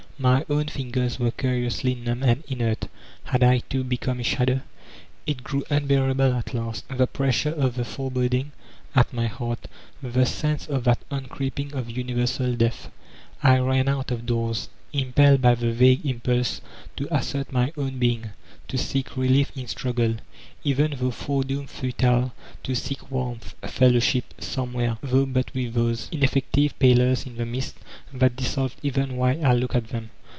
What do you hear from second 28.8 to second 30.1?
iwhile I looked at them.